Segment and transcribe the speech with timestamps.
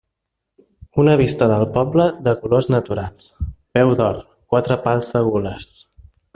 [1.03, 3.29] Una vista del poble, de colors naturals;
[3.79, 4.21] peu d'or,
[4.55, 5.73] quatre pals de gules.